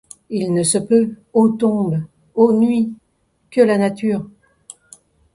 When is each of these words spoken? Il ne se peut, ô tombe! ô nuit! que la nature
Il 0.31 0.51
ne 0.55 0.63
se 0.63 0.79
peut, 0.79 1.13
ô 1.31 1.49
tombe! 1.49 2.01
ô 2.33 2.51
nuit! 2.53 2.91
que 3.51 3.61
la 3.61 3.77
nature 3.77 4.25